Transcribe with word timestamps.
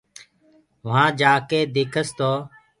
وهآنٚ 0.85 1.15
جآڪي 1.19 1.59
ديکس 1.75 2.07
تو 2.17 2.31